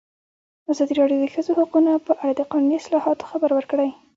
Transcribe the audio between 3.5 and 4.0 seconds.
ورکړی.